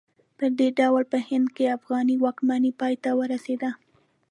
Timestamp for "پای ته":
2.79-3.09